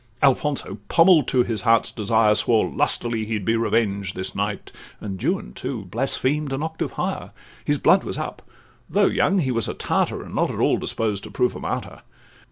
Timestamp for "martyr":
11.59-12.01